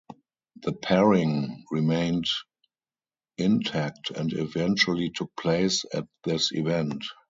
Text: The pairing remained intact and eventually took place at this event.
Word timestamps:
The 0.63 0.73
pairing 0.73 1.63
remained 1.69 2.25
intact 3.37 4.09
and 4.09 4.33
eventually 4.33 5.11
took 5.11 5.29
place 5.35 5.85
at 5.93 6.07
this 6.25 6.51
event. 6.53 7.03